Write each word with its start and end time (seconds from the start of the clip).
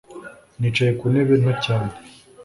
Nicaye 0.59 0.91
ku 0.99 1.05
ntebe 1.11 1.33
nto 1.41 1.53
cyane 1.65 1.91